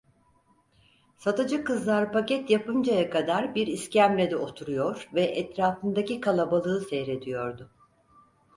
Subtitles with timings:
[1.17, 7.71] Satıcı kızlar paket yapıncaya kadar bir iskemlede oturuyor ve etrafındaki kalabalığı seyrediyordu.